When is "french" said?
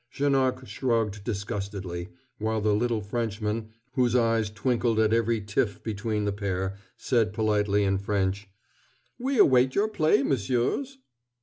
7.99-8.47